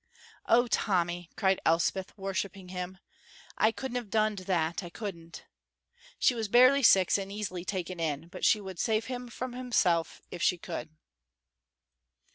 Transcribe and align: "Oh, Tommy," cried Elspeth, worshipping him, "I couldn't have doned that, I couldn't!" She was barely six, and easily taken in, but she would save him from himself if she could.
"Oh, 0.47 0.65
Tommy," 0.65 1.29
cried 1.37 1.61
Elspeth, 1.63 2.17
worshipping 2.17 2.69
him, 2.69 2.97
"I 3.55 3.71
couldn't 3.71 3.97
have 3.97 4.09
doned 4.09 4.39
that, 4.47 4.81
I 4.81 4.89
couldn't!" 4.89 5.45
She 6.17 6.33
was 6.33 6.47
barely 6.47 6.81
six, 6.81 7.19
and 7.19 7.31
easily 7.31 7.63
taken 7.63 7.99
in, 7.99 8.27
but 8.27 8.43
she 8.43 8.59
would 8.59 8.79
save 8.79 9.05
him 9.05 9.27
from 9.29 9.53
himself 9.53 10.19
if 10.31 10.41
she 10.41 10.57
could. 10.57 10.89